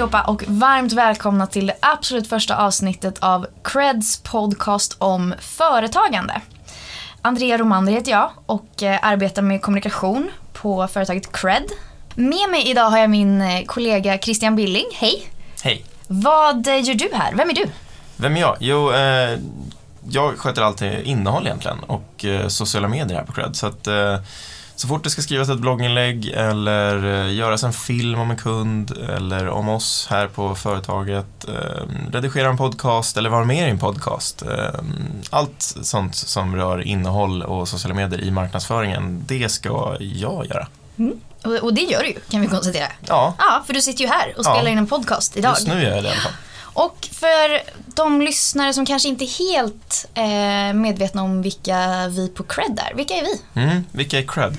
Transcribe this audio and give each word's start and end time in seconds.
allihopa 0.00 0.22
och 0.22 0.44
varmt 0.46 0.92
välkomna 0.92 1.46
till 1.46 1.66
det 1.66 1.76
absolut 1.80 2.28
första 2.28 2.56
avsnittet 2.56 3.18
av 3.18 3.46
Creds 3.64 4.22
podcast 4.22 4.96
om 4.98 5.34
företagande. 5.40 6.40
Andrea 7.22 7.58
Romander 7.58 7.92
heter 7.92 8.10
jag 8.10 8.30
och 8.46 8.82
eh, 8.82 8.98
arbetar 9.02 9.42
med 9.42 9.62
kommunikation 9.62 10.30
på 10.52 10.88
företaget 10.88 11.32
Cred. 11.32 11.70
Med 12.14 12.50
mig 12.50 12.70
idag 12.70 12.90
har 12.90 12.98
jag 12.98 13.10
min 13.10 13.40
eh, 13.40 13.64
kollega 13.64 14.18
Christian 14.18 14.56
Billing. 14.56 14.86
Hej! 14.94 15.30
Hej. 15.62 15.84
Vad 16.06 16.66
eh, 16.66 16.84
gör 16.84 16.94
du 16.94 17.10
här? 17.12 17.34
Vem 17.34 17.50
är 17.50 17.54
du? 17.54 17.66
Vem 18.16 18.36
är 18.36 18.40
jag? 18.40 18.56
Jo, 18.60 18.92
eh, 18.92 19.38
jag 20.08 20.38
sköter 20.38 20.62
alltid 20.62 20.92
innehåll 21.04 21.46
egentligen 21.46 21.78
och 21.80 22.24
eh, 22.24 22.48
sociala 22.48 22.88
medier 22.88 23.18
här 23.18 23.24
på 23.24 23.32
Cred. 23.32 23.56
Så 23.56 23.66
att 23.66 23.86
eh, 23.86 24.16
så 24.80 24.88
fort 24.88 25.04
det 25.04 25.10
ska 25.10 25.22
skrivas 25.22 25.48
ett 25.48 25.58
blogginlägg 25.58 26.26
eller 26.28 27.24
eh, 27.26 27.34
göras 27.34 27.64
en 27.64 27.72
film 27.72 28.20
om 28.20 28.30
en 28.30 28.36
kund 28.36 28.90
eller 29.16 29.48
om 29.48 29.68
oss 29.68 30.06
här 30.10 30.26
på 30.26 30.54
företaget, 30.54 31.48
eh, 31.48 31.84
redigera 32.12 32.48
en 32.48 32.56
podcast 32.56 33.16
eller 33.16 33.30
vara 33.30 33.44
med 33.44 33.66
i 33.68 33.70
en 33.70 33.78
podcast. 33.78 34.42
Eh, 34.42 34.80
allt 35.30 35.62
sånt 35.82 36.14
som 36.14 36.56
rör 36.56 36.82
innehåll 36.82 37.42
och 37.42 37.68
sociala 37.68 37.94
medier 37.94 38.20
i 38.20 38.30
marknadsföringen, 38.30 39.24
det 39.26 39.48
ska 39.48 39.68
jag 39.68 39.96
göra. 40.02 40.66
Och, 41.44 41.52
och 41.54 41.74
det 41.74 41.80
gör 41.82 42.00
du 42.02 42.08
ju, 42.08 42.20
kan 42.30 42.40
vi 42.40 42.46
konstatera. 42.46 42.86
Ja, 43.08 43.34
Ja, 43.38 43.62
för 43.66 43.74
du 43.74 43.80
sitter 43.82 44.00
ju 44.04 44.10
här 44.10 44.28
och 44.36 44.44
Ja. 44.46 44.54
spelar 44.54 44.70
in 44.70 44.78
en 44.78 44.86
podcast 44.86 45.36
idag. 45.36 45.50
just 45.50 45.66
nu 45.68 45.82
gör 45.82 45.90
jag 45.94 46.04
det 46.04 46.08
i 46.08 46.12
alla 46.12 46.20
fall. 46.20 46.32
Och 46.72 47.08
för 47.12 47.60
de 47.96 48.20
lyssnare 48.20 48.72
som 48.72 48.86
kanske 48.86 49.08
inte 49.08 49.24
är 49.24 49.38
helt 49.38 50.06
eh, 50.14 50.80
medvetna 50.80 51.22
om 51.22 51.42
vilka 51.42 52.08
vi 52.08 52.28
på 52.28 52.42
Cred 52.42 52.80
är, 52.90 52.94
vilka 52.94 53.14
är 53.14 53.22
vi? 53.22 53.60
Mm, 53.62 53.84
vilka 53.92 54.18
är 54.18 54.22
Cred? 54.22 54.56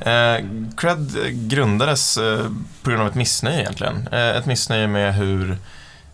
Eh, 0.00 0.46
Cred 0.76 1.16
grundades 1.48 2.16
eh, 2.16 2.46
på 2.82 2.90
grund 2.90 3.02
av 3.02 3.08
ett 3.08 3.14
missnöje 3.14 3.60
egentligen. 3.60 4.08
Eh, 4.12 4.36
ett 4.36 4.46
missnöje 4.46 4.86
med 4.86 5.14
hur 5.14 5.58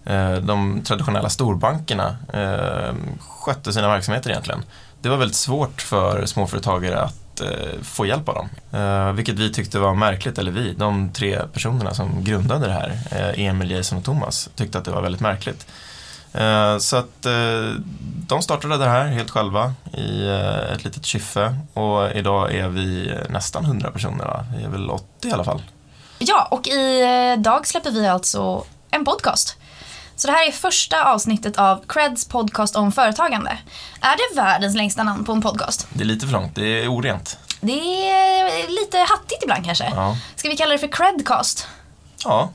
eh, 0.04 0.34
de 0.34 0.82
traditionella 0.82 1.28
storbankerna 1.28 2.16
eh, 2.32 2.94
skötte 3.20 3.72
sina 3.72 3.88
verksamheter 3.88 4.30
egentligen. 4.30 4.64
Det 5.02 5.08
var 5.08 5.16
väldigt 5.16 5.36
svårt 5.36 5.82
för 5.82 6.26
småföretagare 6.26 7.00
att 7.00 7.19
eh, 7.40 7.82
få 7.82 8.06
hjälp 8.06 8.28
av 8.28 8.34
dem. 8.34 8.48
Eh, 8.80 9.12
vilket 9.12 9.34
vi 9.38 9.52
tyckte 9.52 9.78
var 9.78 9.94
märkligt, 9.94 10.38
eller 10.38 10.50
vi, 10.52 10.72
de 10.74 11.10
tre 11.12 11.38
personerna 11.52 11.94
som 11.94 12.24
grundade 12.24 12.66
det 12.66 12.72
här, 12.72 12.98
eh, 13.10 13.44
Emil, 13.46 13.70
Jason 13.70 13.98
och 13.98 14.04
Thomas, 14.04 14.50
tyckte 14.54 14.78
att 14.78 14.84
det 14.84 14.90
var 14.90 15.02
väldigt 15.02 15.20
märkligt. 15.20 15.66
Eh, 16.32 16.78
Så 16.78 16.96
att 16.96 17.26
eh, 17.26 17.74
de 18.28 18.42
startade 18.42 18.76
det 18.76 18.88
här 18.88 19.06
helt 19.06 19.30
själva 19.30 19.72
i 19.92 20.26
eh, 20.28 20.72
ett 20.72 20.84
litet 20.84 21.04
kyffe 21.04 21.56
och 21.74 22.10
idag 22.10 22.54
är 22.54 22.68
vi 22.68 23.14
nästan 23.28 23.64
100 23.64 23.90
personer 23.90 24.24
va? 24.24 24.44
Vi 24.56 24.64
är 24.64 24.68
väl 24.68 24.90
80 24.90 25.28
i 25.28 25.32
alla 25.32 25.44
fall. 25.44 25.62
Ja, 26.18 26.48
och 26.50 26.66
idag 26.68 27.56
eh, 27.56 27.62
släpper 27.64 27.90
vi 27.90 28.06
alltså 28.08 28.64
en 28.90 29.04
podcast. 29.04 29.56
Så 30.20 30.26
det 30.26 30.32
här 30.32 30.48
är 30.48 30.52
första 30.52 31.04
avsnittet 31.04 31.58
av 31.58 31.84
Creds 31.88 32.28
podcast 32.28 32.76
om 32.76 32.92
företagande. 32.92 33.58
Är 34.00 34.16
det 34.16 34.40
världens 34.40 34.76
längsta 34.76 35.02
namn 35.02 35.24
på 35.24 35.32
en 35.32 35.42
podcast? 35.42 35.86
Det 35.92 36.00
är 36.02 36.06
lite 36.06 36.26
för 36.26 36.32
långt, 36.32 36.54
det 36.54 36.82
är 36.84 36.88
orent. 36.88 37.38
Det 37.60 37.72
är 38.10 38.68
lite 38.68 38.98
hattigt 38.98 39.42
ibland 39.42 39.64
kanske. 39.64 39.92
Ja, 39.94 40.16
Ska 40.36 40.48
vi 40.48 40.56
kalla 40.56 40.72
det 40.72 40.78
för 40.78 40.88
Credcast? 40.88 41.66
ja 42.24 42.50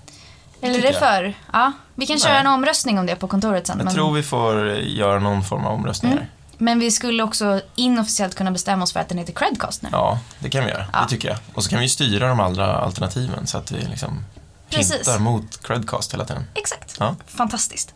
Eller 0.61 0.79
är 0.79 0.81
det 0.81 0.93
för? 0.99 1.33
Ja, 1.53 1.71
vi 1.95 2.05
kan 2.07 2.19
köra 2.19 2.31
Nej. 2.31 2.41
en 2.41 2.47
omröstning 2.47 2.99
om 2.99 3.05
det 3.05 3.15
på 3.15 3.27
kontoret 3.27 3.67
sen. 3.67 3.77
jag 3.77 3.85
men- 3.85 3.93
tror 3.93 4.13
vi 4.13 4.23
får 4.23 4.71
göra 4.77 5.19
någon 5.19 5.43
form 5.43 5.65
av 5.65 5.73
omröstningar. 5.73 6.15
Mm. 6.17 6.27
Men 6.57 6.79
vi 6.79 6.91
skulle 6.91 7.23
också 7.23 7.61
inofficiellt 7.75 8.35
kunna 8.35 8.51
bestämma 8.51 8.83
oss 8.83 8.93
för 8.93 8.99
att 8.99 9.09
den 9.09 9.17
heter 9.17 9.33
Credcast 9.33 9.81
nu. 9.81 9.89
Ja, 9.91 10.19
det 10.39 10.49
kan 10.49 10.65
vi 10.65 10.71
göra, 10.71 10.85
Ja. 10.93 10.99
det 11.03 11.09
tycker 11.09 11.27
jag. 11.29 11.37
Och 11.53 11.63
så 11.63 11.69
kan 11.69 11.79
vi 11.79 11.89
styra 11.89 12.27
de 12.27 12.39
andra 12.39 12.75
alternativen 12.77 13.47
så 13.47 13.57
att 13.57 13.71
vi 13.71 13.81
liksom 13.81 14.25
Precis. 14.69 14.95
hintar 15.07 15.19
mot 15.19 15.63
Credcast 15.63 16.13
hela 16.13 16.25
tiden. 16.25 16.43
Exakt. 16.53 16.95
Ja. 16.99 17.15
Fantastiskt. 17.27 17.93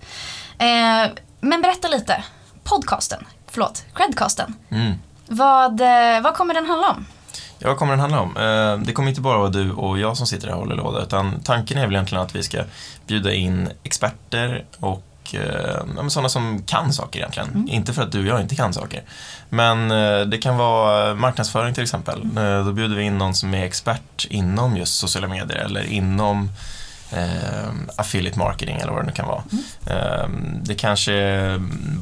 Eh, 0.58 1.12
men 1.42 1.62
berätta 1.62 1.88
lite. 1.88 2.24
Podcasten, 2.64 3.26
förlåt, 3.48 3.84
Credcasten. 3.94 4.54
Mm. 4.70 4.94
Vad, 5.28 5.82
eh, 5.82 6.22
vad 6.22 6.34
kommer 6.34 6.54
den 6.54 6.66
handla 6.66 6.90
om? 6.90 7.06
Ja, 7.60 7.68
vad 7.68 7.78
kommer 7.78 7.92
den 7.94 8.00
handla 8.00 8.20
om? 8.20 8.38
Eh, 8.38 8.86
Det 8.86 8.94
kommer 8.94 9.10
inte 9.10 9.22
bara 9.22 9.38
vara 9.38 9.50
du 9.50 9.72
och 9.72 10.00
jag 10.00 10.18
som 10.18 10.28
sitter 10.28 10.48
här 10.48 10.54
och 10.54 10.60
håller 10.62 10.76
låda, 10.76 11.04
utan 11.04 11.40
tanken 11.44 11.78
är 11.78 11.86
väl 11.86 11.94
egentligen 11.96 12.24
att 12.24 12.36
vi 12.36 12.44
ska 12.44 12.64
bjuda 13.08 13.34
in 13.34 13.70
experter 13.84 14.66
och 14.80 15.04
eh, 15.36 15.42
ja, 15.96 16.02
men 16.02 16.10
sådana 16.10 16.30
som 16.30 16.64
kan 16.66 16.94
saker 16.94 17.20
egentligen. 17.20 17.68
Inte 17.70 17.94
för 17.94 18.02
att 18.04 18.12
du 18.12 18.20
och 18.20 18.26
jag 18.28 18.42
inte 18.42 18.56
kan 18.56 18.74
saker. 18.74 19.04
Men 19.50 19.92
eh, 19.92 20.22
det 20.22 20.38
kan 20.38 20.58
vara 20.58 21.16
marknadsföring 21.16 21.74
till 21.74 21.84
exempel. 21.84 22.22
Eh, 22.38 22.66
Då 22.66 22.72
bjuder 22.72 22.96
vi 22.96 23.04
in 23.04 23.18
någon 23.18 23.36
som 23.36 23.54
är 23.54 23.66
expert 23.66 24.26
inom 24.30 24.78
just 24.78 24.98
sociala 25.00 25.28
medier 25.28 25.58
eller 25.58 25.84
inom 25.84 26.52
eh, 27.12 27.70
affiliate 27.96 28.40
marketing 28.40 28.76
eller 28.78 28.92
vad 28.92 29.02
det 29.02 29.06
nu 29.06 29.12
kan 29.12 29.28
vara. 29.28 29.44
Eh, 29.88 30.30
det 30.64 30.76
kanske 30.76 31.12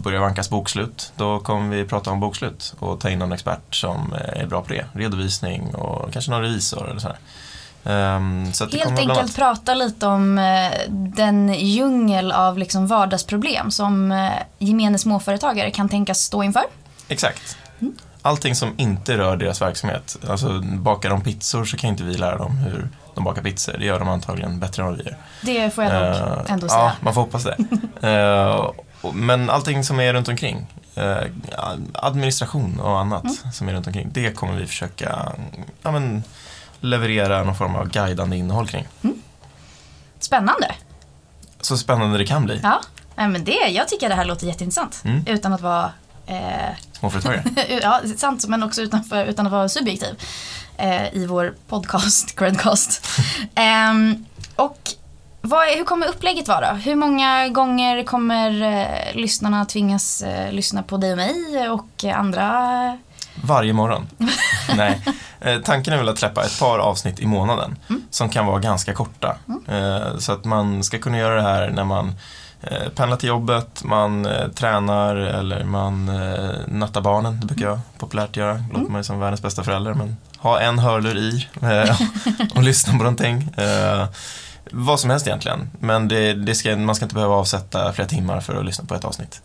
börjar 0.04 0.20
vankas 0.20 0.50
bokslut. 0.50 1.12
Då 1.16 1.40
kommer 1.40 1.76
vi 1.76 1.84
prata 1.86 2.12
om 2.12 2.20
bokslut 2.20 2.74
och 2.80 3.00
ta 3.00 3.10
in 3.10 3.20
någon 3.20 3.32
expert 3.32 3.76
som 3.76 4.14
eh, 4.14 4.42
är 4.42 4.48
bra 4.48 4.62
på 4.62 4.74
det. 4.74 4.86
Redovisning 4.94 5.76
och 5.76 6.14
kanske 6.14 6.32
någon 6.32 6.42
revisor 6.42 6.90
eller 6.90 7.00
sådär. 7.00 7.18
Att 8.62 8.72
det 8.72 8.78
Helt 8.78 9.00
enkelt 9.00 9.36
prata 9.36 9.74
lite 9.74 10.08
om 10.08 10.38
eh, 10.38 10.72
den 10.90 11.54
djungel 11.54 12.32
av 12.32 12.58
liksom 12.58 12.88
vardagsproblem 12.88 13.72
som 13.72 14.12
eh, 14.12 14.32
gemene 14.60 14.98
småföretagare 14.98 15.72
kan 15.72 15.90
tänkas 15.90 16.20
stå 16.20 16.44
inför. 16.44 16.64
Exakt. 17.08 17.58
Allting 18.22 18.56
som 18.56 18.74
inte 18.78 19.18
rör 19.18 19.38
deras 19.38 19.62
verksamhet. 19.62 20.18
Alltså 20.30 20.60
bakar 20.62 21.10
de 21.10 21.22
pizzor 21.22 21.66
så 21.66 21.78
kan 21.78 21.90
inte 21.90 22.04
vi 22.04 22.14
lära 22.18 22.38
dem 22.38 22.58
hur 22.58 22.90
de 23.16 23.24
bakar 23.24 23.42
pizzor. 23.42 23.78
Det 23.78 23.86
gör 23.86 24.00
de 24.00 24.08
antagligen 24.10 24.60
bättre 24.60 24.84
än 24.84 24.90
vad 24.90 24.98
vi 24.98 25.04
gör. 25.04 25.18
Det 25.42 25.70
får 25.70 25.84
jag 25.84 25.94
nog 25.94 26.04
Eh, 26.04 26.52
ändå 26.54 26.66
Ja, 26.68 26.70
säga. 26.70 26.92
man 27.02 27.14
får 27.14 27.22
hoppas 27.22 27.44
det. 27.44 27.58
Men 29.14 29.50
allting 29.50 29.84
som 29.84 30.00
är 30.00 30.14
runt 30.14 30.28
omkring. 30.28 30.68
administration 31.94 32.80
och 32.80 33.00
annat 33.00 33.24
Mm. 33.24 33.36
som 33.54 33.70
är 33.70 33.74
runt 33.74 33.88
omkring. 33.88 34.10
Det 34.12 34.32
kommer 34.32 34.54
vi 34.54 34.66
försöka 34.68 35.32
ja, 35.84 35.92
men, 35.92 36.24
leverera 36.82 37.44
någon 37.44 37.56
form 37.56 37.76
av 37.76 37.90
guidande 37.90 38.38
innehåll 38.38 38.68
kring. 38.68 38.88
Spännande. 40.20 40.76
Så 41.62 41.78
spännande 41.78 42.18
det 42.18 42.26
kan 42.26 42.46
bli. 42.46 42.60
Ja, 42.64 42.82
men 43.16 43.44
det, 43.44 43.68
jag 43.70 43.88
tycker 43.88 44.10
det 44.10 44.16
här 44.16 44.26
låter 44.26 44.48
jätteintressant. 44.48 45.02
Mm. 45.06 45.24
Utan 45.28 45.54
att 45.54 45.62
vara 45.62 45.92
eh, 46.26 46.76
Småföretagare. 46.92 47.44
ja, 47.82 48.02
sant, 48.18 48.48
men 48.48 48.64
också 48.64 48.82
utanför, 48.82 49.26
utan 49.26 49.46
att 49.46 49.52
vara 49.52 49.70
subjektiv 49.70 50.16
eh, 50.78 51.16
i 51.16 51.26
vår 51.26 51.56
podcast, 51.68 52.36
Credcast. 52.40 53.08
Ehm, 53.56 54.26
och 54.56 54.80
vad 55.42 55.68
hur 55.68 55.84
kommer 55.84 56.08
upplägget 56.08 56.48
vara? 56.48 56.74
Hur 56.74 56.96
många 56.96 57.50
gånger 57.50 58.04
kommer 58.04 58.62
eh, 58.62 59.16
lyssnarna 59.16 59.66
tvingas 59.66 60.22
eh, 60.22 60.52
lyssna 60.52 60.84
på 60.84 60.98
dig 60.98 61.12
och 61.12 61.18
mig 61.18 61.70
och 61.70 62.04
eh, 62.04 62.20
andra? 62.20 62.98
Varje 63.44 63.74
morgon. 63.74 64.08
Nej. 64.78 65.02
Eh, 65.42 65.62
tanken 65.62 65.94
är 65.94 65.98
väl 65.98 66.10
att 66.10 66.20
släppa 66.20 66.46
ett 66.46 66.60
par 66.60 66.80
avsnitt 66.80 67.20
i 67.20 67.26
månaden 67.26 67.78
som 68.10 68.30
kan 68.30 68.46
vara 68.46 68.60
ganska 68.60 68.94
korta. 68.94 69.38
Eh, 69.68 70.18
så 70.18 70.32
att 70.32 70.46
man 70.46 70.84
ska 70.84 71.00
kunna 71.00 71.18
göra 71.18 71.36
det 71.36 71.42
här 71.42 71.70
när 71.70 71.84
man 71.84 72.14
eh, 72.62 72.90
pendlar 72.96 73.18
till 73.18 73.30
jobbet, 73.30 73.84
man 73.84 74.28
tränar 74.56 75.16
eller 75.16 75.64
man 75.64 76.10
eh, 76.10 76.50
nattar 76.68 77.02
barnen. 77.02 77.40
Det 77.40 77.46
brukar 77.46 77.66
jag 77.66 77.80
populärt 77.98 78.38
göra. 78.38 78.64
Låter 78.74 78.92
mig 78.92 79.04
som 79.04 79.20
världens 79.20 79.42
bästa 79.42 79.64
förälder 79.64 79.94
men 79.94 80.18
ha 80.38 80.60
en 80.60 80.80
hörlur 80.80 81.18
i 81.18 81.48
och 82.56 82.64
lyssna 82.64 82.92
på 82.94 82.98
någonting. 82.98 83.50
Vad 84.72 85.00
som 85.00 85.10
helst 85.10 85.28
egentligen. 85.28 85.70
Men 85.80 86.08
det, 86.08 86.34
det 86.34 86.56
ska, 86.56 86.76
man 86.76 86.96
ska 86.96 87.06
inte 87.06 87.16
behöva 87.16 87.36
avsätta 87.36 87.94
flera 87.94 88.08
timmar 88.08 88.40
för 88.40 88.56
att 88.56 88.66
lyssna 88.66 88.86
på 88.86 88.96
ett 88.96 89.06
avsnitt. 89.06 89.42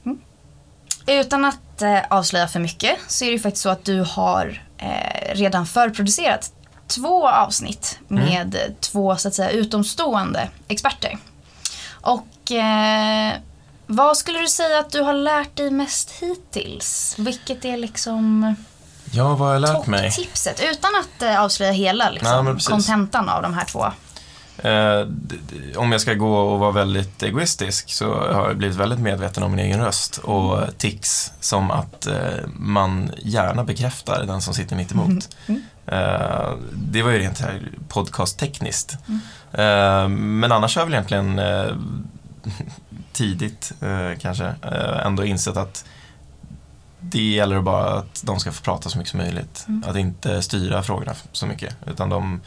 Utan 1.06 1.44
att 1.44 1.82
eh, 1.82 1.98
avslöja 2.10 2.48
för 2.48 2.60
mycket 2.60 2.98
så 3.08 3.24
är 3.24 3.28
det 3.28 3.32
ju 3.32 3.40
faktiskt 3.40 3.62
så 3.62 3.68
att 3.68 3.84
du 3.84 4.00
har 4.00 4.62
eh, 4.78 5.34
redan 5.34 5.66
förproducerat 5.66 6.52
två 6.86 7.28
avsnitt 7.28 7.98
med 8.08 8.54
eh, 8.54 8.60
två 8.80 9.16
så 9.16 9.28
att 9.28 9.34
säga 9.34 9.50
utomstående 9.50 10.48
experter. 10.68 11.18
Och 11.90 12.52
eh, 12.52 13.32
vad 13.86 14.16
skulle 14.16 14.38
du 14.38 14.48
säga 14.48 14.78
att 14.78 14.90
du 14.90 15.00
har 15.00 15.14
lärt 15.14 15.56
dig 15.56 15.70
mest 15.70 16.10
hittills? 16.10 17.14
Vilket 17.18 17.64
är 17.64 17.76
liksom 17.76 18.54
Ja, 19.14 19.28
vad 19.28 19.38
har 19.38 19.52
jag 19.52 19.60
lärt 19.60 19.86
mig? 19.86 20.10
topptipset? 20.12 20.62
Utan 20.70 20.90
att 21.00 21.22
eh, 21.22 21.42
avslöja 21.42 21.72
hela 21.72 22.10
liksom, 22.10 22.58
kontentan 22.68 23.28
av 23.28 23.42
de 23.42 23.54
här 23.54 23.64
två. 23.64 23.92
Eh, 24.62 25.06
om 25.76 25.92
jag 25.92 26.00
ska 26.00 26.14
gå 26.14 26.36
och 26.36 26.58
vara 26.58 26.72
väldigt 26.72 27.22
egoistisk 27.22 27.90
så 27.90 28.14
har 28.14 28.46
jag 28.48 28.56
blivit 28.56 28.76
väldigt 28.76 28.98
medveten 28.98 29.42
om 29.42 29.50
min 29.50 29.60
egen 29.60 29.80
röst 29.80 30.18
och 30.18 30.78
tics 30.78 31.32
som 31.40 31.70
att 31.70 32.06
eh, 32.06 32.46
man 32.56 33.10
gärna 33.18 33.64
bekräftar 33.64 34.24
den 34.26 34.40
som 34.40 34.54
sitter 34.54 34.76
mitt 34.76 34.92
emot. 34.92 35.36
Eh, 35.86 36.54
det 36.72 37.02
var 37.02 37.10
ju 37.10 37.18
rent 37.18 37.40
här 37.40 37.62
podcasttekniskt. 37.88 38.96
Eh, 39.52 40.08
men 40.08 40.52
annars 40.52 40.76
har 40.76 40.80
jag 40.80 40.86
väl 40.86 40.94
egentligen 40.94 41.38
eh, 41.38 41.76
tidigt 43.12 43.72
eh, 43.80 44.18
kanske 44.18 44.54
ändå 45.04 45.24
insett 45.24 45.56
att 45.56 45.84
det 47.00 47.32
gäller 47.32 47.60
bara 47.60 47.98
att 47.98 48.22
de 48.24 48.40
ska 48.40 48.52
få 48.52 48.62
prata 48.62 48.88
så 48.88 48.98
mycket 48.98 49.10
som 49.10 49.18
möjligt. 49.18 49.66
Att 49.84 49.96
inte 49.96 50.42
styra 50.42 50.82
frågorna 50.82 51.14
så 51.32 51.46
mycket. 51.46 51.76
Utan 51.86 52.08
de, 52.08 52.40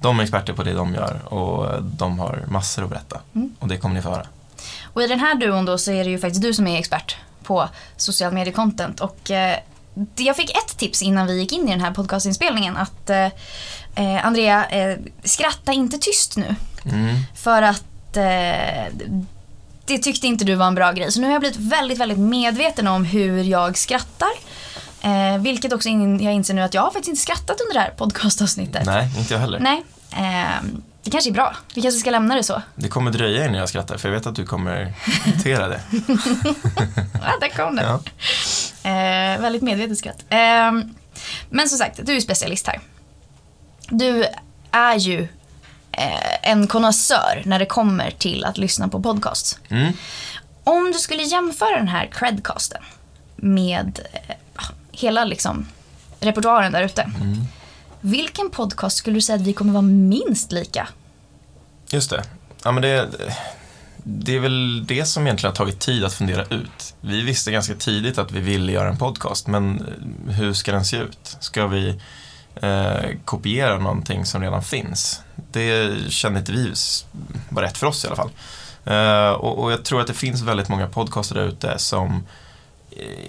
De 0.00 0.18
är 0.18 0.22
experter 0.22 0.52
på 0.52 0.62
det 0.62 0.72
de 0.72 0.94
gör 0.94 1.34
och 1.34 1.82
de 1.82 2.18
har 2.18 2.44
massor 2.48 2.84
att 2.84 2.90
berätta. 2.90 3.20
Mm. 3.34 3.56
Och 3.58 3.68
det 3.68 3.76
kommer 3.76 3.94
ni 3.94 4.02
få 4.02 4.10
höra. 4.10 4.26
Och 4.92 5.02
i 5.02 5.06
den 5.06 5.20
här 5.20 5.34
duon 5.34 5.64
då 5.64 5.78
så 5.78 5.92
är 5.92 6.04
det 6.04 6.10
ju 6.10 6.18
faktiskt 6.18 6.42
du 6.42 6.54
som 6.54 6.66
är 6.66 6.78
expert 6.78 7.16
på 7.42 7.68
social 7.96 8.32
media 8.32 8.52
content. 8.52 9.00
Och 9.00 9.30
eh, 9.30 9.58
jag 10.16 10.36
fick 10.36 10.50
ett 10.50 10.78
tips 10.78 11.02
innan 11.02 11.26
vi 11.26 11.40
gick 11.40 11.52
in 11.52 11.68
i 11.68 11.70
den 11.70 11.80
här 11.80 11.90
podcastinspelningen 11.90 12.76
att 12.76 13.10
eh, 13.10 13.26
eh, 13.94 14.26
Andrea, 14.26 14.66
eh, 14.66 14.98
skratta 15.24 15.72
inte 15.72 15.98
tyst 15.98 16.36
nu. 16.36 16.54
Mm. 16.84 17.16
För 17.34 17.62
att 17.62 18.16
eh, 18.16 19.08
det 19.86 19.98
tyckte 19.98 20.26
inte 20.26 20.44
du 20.44 20.54
var 20.54 20.66
en 20.66 20.74
bra 20.74 20.92
grej. 20.92 21.12
Så 21.12 21.20
nu 21.20 21.26
har 21.26 21.32
jag 21.32 21.40
blivit 21.40 21.58
väldigt, 21.58 21.98
väldigt 21.98 22.18
medveten 22.18 22.86
om 22.86 23.04
hur 23.04 23.42
jag 23.42 23.78
skrattar. 23.78 24.30
Eh, 25.02 25.38
vilket 25.38 25.72
också 25.72 25.88
in, 25.88 26.22
jag 26.22 26.34
inser 26.34 26.54
nu 26.54 26.62
att 26.62 26.74
jag 26.74 26.82
har 26.82 26.90
faktiskt 26.90 27.08
inte 27.08 27.22
skrattat 27.22 27.60
under 27.60 27.74
det 27.74 27.80
här 27.80 27.90
podcastavsnittet. 27.90 28.86
Nej, 28.86 29.10
inte 29.18 29.34
jag 29.34 29.40
heller. 29.40 29.58
Nej. 29.58 29.84
Eh, 30.12 30.62
det 31.02 31.10
kanske 31.10 31.30
är 31.30 31.34
bra. 31.34 31.56
Vi 31.74 31.82
kanske 31.82 32.00
ska 32.00 32.10
lämna 32.10 32.34
det 32.34 32.42
så. 32.42 32.62
Det 32.74 32.88
kommer 32.88 33.10
dröja 33.10 33.44
innan 33.44 33.58
jag 33.58 33.68
skrattar 33.68 33.96
för 33.96 34.08
jag 34.08 34.14
vet 34.14 34.26
att 34.26 34.34
du 34.36 34.46
kommer 34.46 34.92
notera 35.26 35.68
det. 35.68 35.80
Ja, 37.22 37.34
där 37.40 37.48
kom 37.48 37.76
det. 37.76 37.82
Ja. 37.82 38.00
Eh, 38.90 39.40
väldigt 39.40 39.62
medvetet 39.62 39.98
skratt. 39.98 40.24
Eh, 40.28 40.72
men 41.50 41.68
som 41.68 41.78
sagt, 41.78 42.00
du 42.02 42.16
är 42.16 42.20
specialist 42.20 42.66
här. 42.66 42.80
Du 43.88 44.24
är 44.70 44.94
ju 44.96 45.28
eh, 45.92 46.50
en 46.50 46.66
konnässör 46.66 47.42
när 47.44 47.58
det 47.58 47.66
kommer 47.66 48.10
till 48.10 48.44
att 48.44 48.58
lyssna 48.58 48.88
på 48.88 49.02
podcasts. 49.02 49.58
Mm. 49.68 49.92
Om 50.64 50.92
du 50.92 50.98
skulle 50.98 51.22
jämföra 51.22 51.76
den 51.76 51.88
här 51.88 52.06
credcasten 52.06 52.82
med 53.36 54.00
eh, 54.12 54.34
hela 54.98 55.24
liksom, 55.24 55.66
repertoaren 56.20 56.72
där 56.72 56.82
ute. 56.82 57.02
Mm. 57.02 57.44
Vilken 58.00 58.50
podcast 58.50 58.96
skulle 58.96 59.16
du 59.16 59.20
säga 59.20 59.36
att 59.36 59.42
vi 59.42 59.52
kommer 59.52 59.72
vara 59.72 59.82
minst 59.82 60.52
lika? 60.52 60.88
Just 61.90 62.10
det. 62.10 62.24
Ja, 62.64 62.72
men 62.72 62.82
det, 62.82 63.08
det 64.02 64.36
är 64.36 64.40
väl 64.40 64.86
det 64.86 65.04
som 65.04 65.26
egentligen 65.26 65.50
har 65.50 65.56
tagit 65.56 65.80
tid 65.80 66.04
att 66.04 66.14
fundera 66.14 66.44
ut. 66.44 66.94
Vi 67.00 67.22
visste 67.22 67.52
ganska 67.52 67.74
tidigt 67.74 68.18
att 68.18 68.32
vi 68.32 68.40
ville 68.40 68.72
göra 68.72 68.88
en 68.88 68.96
podcast, 68.96 69.46
men 69.46 69.80
eh, 70.28 70.34
hur 70.34 70.52
ska 70.52 70.72
den 70.72 70.84
se 70.84 70.96
ut? 70.96 71.36
Ska 71.40 71.66
vi 71.66 72.00
eh, 72.54 73.10
kopiera 73.24 73.78
någonting 73.78 74.24
som 74.24 74.42
redan 74.42 74.62
finns? 74.62 75.22
Det 75.52 75.96
kände 76.08 76.38
inte 76.38 76.52
vi 76.52 76.72
var 77.48 77.62
rätt 77.62 77.78
för 77.78 77.86
oss 77.86 78.04
i 78.04 78.06
alla 78.06 78.16
fall. 78.16 78.30
Eh, 78.84 79.30
och, 79.30 79.58
och 79.58 79.72
jag 79.72 79.84
tror 79.84 80.00
att 80.00 80.06
det 80.06 80.14
finns 80.14 80.42
väldigt 80.42 80.68
många 80.68 80.86
podcaster 80.86 81.34
där 81.34 81.46
ute 81.46 81.78
som 81.78 82.26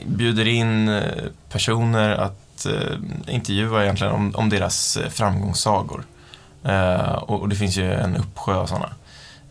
bjuder 0.05 0.47
in 0.47 0.89
eh, 0.89 1.03
personer 1.49 2.09
att 2.09 2.65
eh, 2.65 3.33
intervjua 3.35 3.83
egentligen 3.83 4.13
om, 4.13 4.35
om 4.35 4.49
deras 4.49 4.97
eh, 4.97 5.09
framgångssagor. 5.09 6.03
Eh, 6.63 7.13
och, 7.13 7.41
och 7.41 7.49
det 7.49 7.55
finns 7.55 7.77
ju 7.77 7.93
en 7.93 8.17
uppsjö 8.17 8.55
av 8.55 8.65
sådana. 8.65 8.89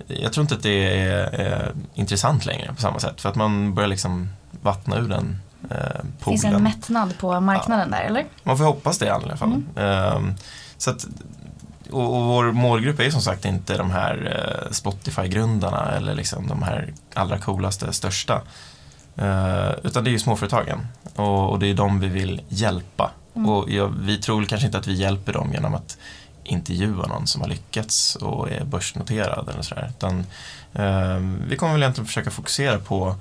Jag 0.07 0.33
tror 0.33 0.43
inte 0.43 0.55
att 0.55 0.63
det 0.63 0.99
är, 1.01 1.17
är 1.35 1.73
intressant 1.95 2.47
längre 2.47 2.75
på 2.75 2.81
samma 2.81 2.99
sätt 3.01 3.21
för 3.21 3.29
att 3.29 3.35
man 3.37 3.75
börjar 3.75 3.89
liksom 3.89 4.29
vattna 4.63 4.97
ur 4.97 5.09
den 5.09 5.39
eh, 5.71 5.77
Finns 6.25 6.45
en 6.45 6.51
poolen. 6.51 6.63
mättnad 6.63 7.19
på 7.19 7.41
marknaden 7.41 7.91
där, 7.91 8.03
eller? 8.03 8.27
Man 8.43 8.59
får 8.59 8.65
hoppas 8.65 8.99
det 8.99 9.07
i 9.07 9.11
alla 9.11 9.37
fall. 9.37 9.63
Ehm, 9.77 10.35
så 10.79 10.91
att, 10.91 11.07
och, 11.91 12.17
och 12.17 12.25
vår 12.25 12.53
målgrupp 12.53 13.01
är 13.01 13.11
som 13.11 13.23
sagt 13.23 13.45
inte 13.45 13.77
de 13.77 13.91
här 13.91 14.37
eh, 14.67 14.71
Spotify-grundarna 14.73 15.91
eller 15.97 16.15
liksom 16.15 16.47
de 16.47 16.63
här 16.63 16.93
allra 17.15 17.39
coolaste, 17.39 17.93
största. 17.93 18.41
Eh, 19.19 19.71
utan 19.83 20.05
det 20.05 20.11
är 20.11 20.13
ju 20.13 20.19
småföretagen 20.19 20.87
och, 21.17 21.51
och 21.51 21.59
det 21.59 21.67
är 21.71 21.75
de 21.75 22.01
vi 22.01 22.09
vill 22.09 22.41
hjälpa. 22.49 23.11
Och 23.33 23.71
jag, 23.71 23.95
vi 24.01 24.17
tror 24.19 24.45
kanske 24.45 24.67
inte 24.67 24.79
att 24.79 24.87
vi 24.87 24.95
hjälper 24.95 25.33
dem 25.33 25.53
genom 25.53 25.75
att 25.75 25.99
intervjua 26.45 27.07
någon 27.07 27.27
som 27.27 27.41
har 27.41 27.49
lyckats 27.49 28.17
och 28.17 28.51
är 28.51 28.65
börsnoterad 28.65 29.49
eller 29.49 29.63
sådär. 29.63 29.91
Utan 29.97 30.19
eh, 30.73 31.17
vi 31.49 31.57
kommer 31.57 31.73
väl 31.73 31.83
egentligen 31.83 32.07
försöka 32.07 32.31
fokusera 32.31 32.79
på 32.79 33.15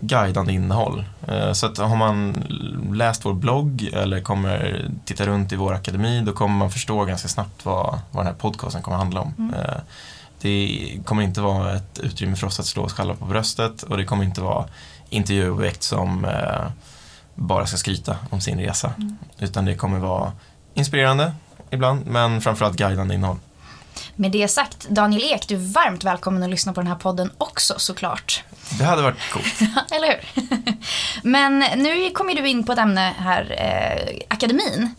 guidande 0.00 0.52
innehåll. 0.52 1.04
Eh, 1.28 1.52
Så 1.52 1.66
att 1.66 1.78
har 1.78 1.96
man 1.96 2.32
läst 2.92 3.24
vår 3.24 3.34
blogg 3.34 3.90
eller 3.92 4.20
kommer 4.20 4.84
titta 5.04 5.26
runt 5.26 5.52
i 5.52 5.56
vår 5.56 5.72
akademi 5.74 6.22
då 6.26 6.32
kommer 6.32 6.54
man 6.56 6.70
förstå 6.70 7.04
ganska 7.04 7.28
snabbt 7.28 7.64
vad, 7.64 7.98
vad 8.10 8.24
den 8.24 8.32
här 8.32 8.40
podcasten 8.40 8.82
kommer 8.82 8.96
handla 8.98 9.20
om. 9.20 9.54
Eh, 9.56 9.80
Det 10.42 10.98
kommer 11.04 11.22
inte 11.22 11.40
vara 11.40 11.74
ett 11.76 11.98
utrymme 11.98 12.36
för 12.36 12.46
oss 12.46 12.60
att 12.60 12.66
slå 12.66 12.82
oss 12.82 12.92
själva 12.92 13.14
på 13.14 13.24
bröstet 13.24 13.82
och 13.82 13.96
det 13.96 14.04
kommer 14.04 14.24
inte 14.24 14.40
vara 14.40 14.64
intervjuobjekt 15.10 15.82
som 15.82 16.24
eh, 16.24 16.70
bara 17.34 17.66
ska 17.66 17.76
skryta 17.76 18.16
om 18.30 18.40
sin 18.40 18.60
resa. 18.60 18.92
Utan 19.38 19.64
det 19.64 19.74
kommer 19.74 19.98
vara 19.98 20.32
inspirerande 20.74 21.32
ibland 21.70 22.06
men 22.06 22.40
framförallt 22.40 22.76
guidande 22.76 23.14
innehåll. 23.14 23.36
Med 24.16 24.32
det 24.32 24.48
sagt, 24.48 24.88
Daniel 24.88 25.22
Ek, 25.24 25.48
du 25.48 25.54
är 25.54 25.72
varmt 25.72 26.04
välkommen 26.04 26.42
att 26.42 26.50
lyssna 26.50 26.72
på 26.72 26.80
den 26.80 26.88
här 26.88 26.96
podden 26.96 27.30
också 27.38 27.74
såklart. 27.78 28.44
Det 28.78 28.84
hade 28.84 29.02
varit 29.02 29.30
coolt. 29.32 29.60
Eller 29.90 30.08
hur? 30.08 30.42
Men 31.22 31.58
nu 31.58 32.10
kommer 32.10 32.34
du 32.34 32.48
in 32.48 32.64
på 32.64 32.72
ett 32.72 32.78
ämne 32.78 33.14
här, 33.18 33.54
eh, 33.58 34.20
akademin. 34.28 34.94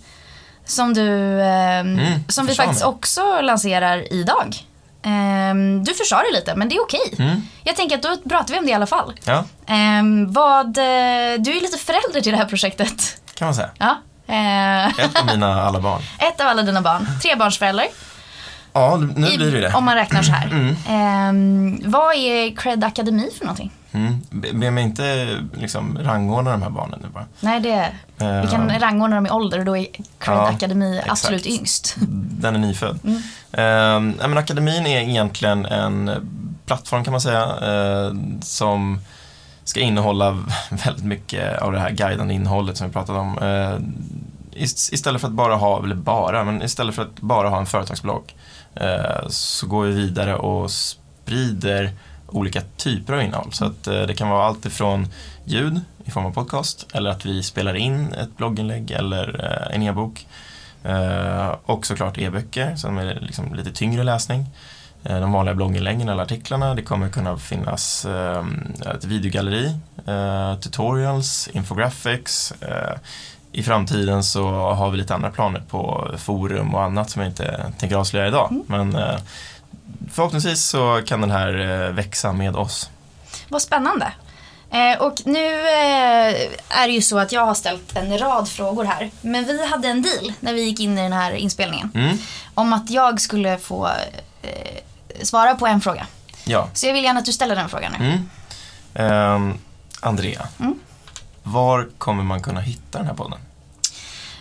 Som 0.65 0.93
du, 0.93 1.41
eh, 1.41 1.83
som 2.27 2.45
vi 2.45 2.55
faktiskt 2.55 2.83
också 2.83 3.41
lanserar 3.41 4.13
idag. 4.13 4.55
Eh, 5.03 5.81
du 5.85 5.93
försade 5.93 6.23
lite, 6.33 6.55
men 6.55 6.69
det 6.69 6.75
är 6.75 6.81
okej. 6.81 7.13
Mm. 7.19 7.41
Jag 7.63 7.75
tänker 7.75 7.95
att 7.95 8.03
då 8.03 8.29
pratar 8.29 8.53
vi 8.53 8.59
om 8.59 8.65
det 8.65 8.71
i 8.71 8.73
alla 8.73 8.85
fall. 8.87 9.13
Ja, 9.25 9.43
Eh, 9.67 10.03
vad, 10.27 10.77
eh, 10.77 10.83
du 11.39 11.51
är 11.57 11.61
lite 11.61 11.77
förälder 11.77 12.21
till 12.21 12.31
det 12.31 12.37
här 12.37 12.45
projektet. 12.45 13.21
kan 13.33 13.45
man 13.47 13.55
säga. 13.55 13.69
Ja. 13.77 13.97
Eh, 14.27 14.85
Ett 15.05 15.19
av 15.19 15.25
mina 15.25 15.61
alla 15.63 15.79
barn. 15.79 16.01
ett 16.19 16.41
av 16.41 16.47
alla 16.47 16.61
dina 16.61 16.81
barn. 16.81 17.07
Trebarnsförälder. 17.21 17.87
Ja, 18.73 18.97
nu 19.15 19.37
blir 19.37 19.51
det 19.51 19.59
det. 19.61 19.73
Om 19.73 19.83
man 19.85 19.95
räknar 19.95 20.21
så 20.23 20.31
här. 20.31 20.45
Eh, 20.45 21.33
vad 21.91 22.15
är 22.15 22.55
Cred 22.55 22.83
Akademi 22.83 23.29
för 23.37 23.45
någonting? 23.45 23.71
Mm. 23.93 24.21
Be, 24.29 24.53
be 24.53 24.71
mig 24.71 24.83
inte 24.83 25.27
liksom 25.53 25.97
rangordna 26.03 26.51
de 26.51 26.61
här 26.61 26.69
barnen 26.69 26.99
nu 27.03 27.07
bara. 27.13 27.25
Nej, 27.39 27.59
det 27.59 27.91
Vi 28.41 28.47
kan 28.51 28.69
Eh, 28.69 28.79
rangordna 28.79 29.15
dem 29.15 29.27
i 29.27 29.29
ålder 29.29 29.59
och 29.59 29.65
då 29.65 29.77
är 29.77 29.85
Cred 30.19 30.37
Ja, 30.37 30.49
Akademi 30.49 30.95
exakt. 30.97 31.11
absolut 31.11 31.45
yngst. 31.45 31.95
Den 32.21 32.55
är 32.55 32.59
nyfödd. 32.59 32.99
Mm. 33.03 33.21
Nej, 34.17 34.27
men 34.29 34.37
akademin 34.37 34.85
är 34.87 34.99
egentligen 35.01 35.65
en 35.65 36.11
plattform 36.65 37.03
kan 37.03 37.11
man 37.11 37.21
säga 37.21 37.43
eh, 37.43 38.13
som 38.41 38.99
ska 39.63 39.79
innehålla 39.79 40.31
väldigt 40.69 41.05
mycket 41.05 41.61
av 41.61 41.71
det 41.71 41.79
här 41.79 41.91
guidande 41.91 42.33
innehållet 42.33 42.77
som 42.77 42.87
vi 42.87 42.93
pratade 42.93 43.19
om. 43.19 43.37
Eh, 43.37 43.77
ist- 44.63 44.93
istället 44.93 45.21
för 45.21 45.27
att 45.27 45.33
bara 45.33 45.55
ha, 45.55 45.83
eller 45.83 45.95
bara, 45.95 46.43
men 46.43 46.61
istället 46.61 46.95
för 46.95 47.01
att 47.01 47.21
bara 47.21 47.49
ha 47.49 47.59
en 47.59 47.65
företagsblogg 47.65 48.35
så 49.27 49.67
går 49.67 49.83
vi 49.85 49.91
vidare 49.93 50.35
och 50.35 50.71
sprider 50.71 51.91
olika 52.31 52.61
typer 52.77 53.13
av 53.13 53.21
innehåll. 53.21 53.53
Så 53.53 53.65
att 53.65 53.87
eh, 53.87 54.01
det 54.01 54.13
kan 54.13 54.29
vara 54.29 54.45
allt 54.45 54.65
ifrån 54.65 55.07
ljud 55.45 55.81
i 56.05 56.11
form 56.11 56.25
av 56.25 56.31
podcast 56.31 56.87
eller 56.93 57.09
att 57.09 57.25
vi 57.25 57.43
spelar 57.43 57.73
in 57.73 58.13
ett 58.13 58.37
blogginlägg 58.37 58.91
eller 58.91 59.45
eh, 59.45 59.75
en 59.75 59.83
e-bok. 59.83 60.27
Eh, 60.83 61.55
och 61.65 61.85
såklart 61.85 62.17
e-böcker 62.17 62.75
som 62.75 62.97
är 62.97 63.19
liksom 63.21 63.55
lite 63.55 63.71
tyngre 63.71 64.03
läsning. 64.03 64.45
De 65.03 65.31
vanliga 65.31 65.55
blogginläggen 65.55 66.09
eller 66.09 66.23
artiklarna. 66.23 66.75
Det 66.75 66.81
kommer 66.81 67.09
kunna 67.09 67.37
finnas 67.37 68.05
ett 68.95 69.05
videogalleri, 69.05 69.75
tutorials, 70.61 71.49
infographics. 71.53 72.53
I 73.51 73.63
framtiden 73.63 74.23
så 74.23 74.49
har 74.51 74.89
vi 74.89 74.97
lite 74.97 75.15
andra 75.15 75.31
planer 75.31 75.63
på 75.69 76.11
forum 76.17 76.75
och 76.75 76.83
annat 76.83 77.09
som 77.09 77.21
jag 77.21 77.31
inte 77.31 77.73
tänker 77.77 77.95
avslöja 77.95 78.27
idag. 78.27 78.63
Men 78.67 78.95
eh, 78.95 79.17
förhoppningsvis 80.13 80.63
så 80.65 81.01
kan 81.05 81.21
den 81.21 81.31
här 81.31 81.59
eh, 81.87 81.91
växa 81.93 82.33
med 82.33 82.55
oss. 82.55 82.89
Vad 83.49 83.61
spännande. 83.61 84.13
Eh, 84.71 85.01
och 85.01 85.13
nu 85.25 85.45
eh, 85.59 86.49
är 86.69 86.87
det 86.87 86.93
ju 86.93 87.01
så 87.01 87.19
att 87.19 87.31
jag 87.31 87.45
har 87.45 87.53
ställt 87.53 87.95
en 87.95 88.17
rad 88.17 88.49
frågor 88.49 88.83
här. 88.83 89.11
Men 89.21 89.45
vi 89.45 89.65
hade 89.67 89.87
en 89.87 90.01
deal 90.01 90.33
när 90.39 90.53
vi 90.53 90.61
gick 90.61 90.79
in 90.79 90.97
i 90.97 91.01
den 91.01 91.13
här 91.13 91.31
inspelningen. 91.31 91.91
Mm. 91.95 92.17
Om 92.53 92.73
att 92.73 92.89
jag 92.89 93.21
skulle 93.21 93.57
få 93.57 93.89
svara 95.21 95.55
på 95.55 95.67
en 95.67 95.81
fråga. 95.81 96.07
Ja. 96.43 96.69
Så 96.73 96.87
jag 96.87 96.93
vill 96.93 97.03
gärna 97.03 97.19
att 97.19 97.25
du 97.25 97.33
ställer 97.33 97.55
den 97.55 97.69
frågan 97.69 97.93
nu. 97.99 98.05
Mm. 98.05 98.29
Ehm, 98.93 99.57
Andrea, 99.99 100.47
Mm. 100.59 100.79
var 101.43 101.89
kommer 101.97 102.23
man 102.23 102.41
kunna 102.41 102.59
hitta 102.61 102.97
den 102.97 103.07
här 103.07 103.13
podden? 103.13 103.39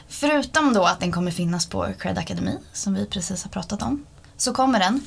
Förutom 0.09 0.73
då 0.73 0.85
att 0.85 1.01
den 1.01 1.13
kommer 1.13 1.31
finnas 1.31 1.67
på 1.67 1.89
Cred 1.99 2.19
Akademi, 2.19 2.59
som 2.73 2.95
vi 2.95 3.07
precis 3.07 3.43
har 3.45 3.51
pratat 3.51 3.83
om, 3.83 4.07
så 4.37 4.55
kommer 4.55 4.79
den, 4.79 5.07